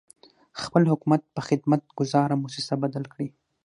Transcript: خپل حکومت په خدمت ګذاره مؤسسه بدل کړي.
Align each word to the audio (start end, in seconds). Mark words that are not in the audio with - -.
خپل 0.61 0.83
حکومت 0.91 1.21
په 1.35 1.41
خدمت 1.47 1.81
ګذاره 1.97 2.35
مؤسسه 2.43 2.73
بدل 2.83 3.03
کړي. 3.13 3.27